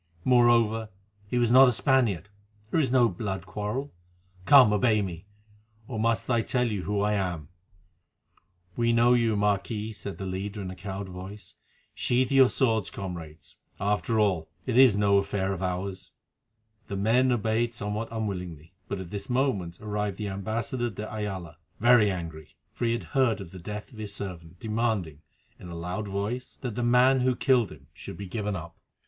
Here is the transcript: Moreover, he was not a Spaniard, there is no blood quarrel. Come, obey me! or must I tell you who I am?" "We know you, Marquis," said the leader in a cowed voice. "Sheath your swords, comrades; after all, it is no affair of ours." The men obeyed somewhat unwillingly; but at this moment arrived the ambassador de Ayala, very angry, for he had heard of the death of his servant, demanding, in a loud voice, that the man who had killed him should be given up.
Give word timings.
Moreover, 0.25 0.89
he 1.27 1.37
was 1.37 1.51
not 1.51 1.67
a 1.67 1.71
Spaniard, 1.71 2.27
there 2.71 2.79
is 2.79 2.91
no 2.91 3.07
blood 3.07 3.45
quarrel. 3.45 3.93
Come, 4.47 4.73
obey 4.73 4.99
me! 5.03 5.27
or 5.87 5.99
must 5.99 6.27
I 6.27 6.41
tell 6.41 6.65
you 6.65 6.85
who 6.85 7.01
I 7.01 7.13
am?" 7.13 7.49
"We 8.75 8.93
know 8.93 9.13
you, 9.13 9.35
Marquis," 9.35 9.91
said 9.93 10.17
the 10.17 10.25
leader 10.25 10.59
in 10.59 10.71
a 10.71 10.75
cowed 10.75 11.07
voice. 11.07 11.53
"Sheath 11.93 12.31
your 12.31 12.49
swords, 12.49 12.89
comrades; 12.89 13.57
after 13.79 14.19
all, 14.19 14.49
it 14.65 14.75
is 14.75 14.97
no 14.97 15.19
affair 15.19 15.53
of 15.53 15.61
ours." 15.61 16.13
The 16.87 16.97
men 16.97 17.31
obeyed 17.31 17.75
somewhat 17.75 18.07
unwillingly; 18.11 18.73
but 18.87 18.99
at 18.99 19.11
this 19.11 19.29
moment 19.29 19.79
arrived 19.79 20.17
the 20.17 20.29
ambassador 20.29 20.89
de 20.89 21.13
Ayala, 21.13 21.59
very 21.79 22.09
angry, 22.09 22.55
for 22.73 22.85
he 22.85 22.93
had 22.93 23.03
heard 23.13 23.39
of 23.39 23.51
the 23.51 23.59
death 23.59 23.91
of 23.93 23.99
his 23.99 24.15
servant, 24.15 24.59
demanding, 24.59 25.21
in 25.59 25.67
a 25.69 25.75
loud 25.75 26.07
voice, 26.07 26.57
that 26.61 26.73
the 26.73 26.81
man 26.81 27.19
who 27.19 27.29
had 27.29 27.39
killed 27.39 27.71
him 27.71 27.85
should 27.93 28.17
be 28.17 28.25
given 28.25 28.55
up. 28.55 28.75